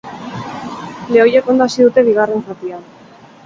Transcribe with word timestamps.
Lehoiek 1.11 1.51
ondo 1.55 1.67
hasi 1.69 1.87
dute 1.87 2.07
bigarren 2.11 2.45
zatia. 2.51 2.85